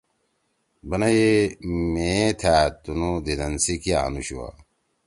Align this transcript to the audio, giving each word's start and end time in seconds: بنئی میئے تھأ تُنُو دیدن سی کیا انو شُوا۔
بنئی 0.89 1.23
میئے 1.91 2.27
تھأ 2.39 2.55
تُنُو 2.83 3.11
دیدن 3.25 3.53
سی 3.63 3.73
کیا 3.83 3.97
انو 4.07 4.21
شُوا۔ 4.27 4.49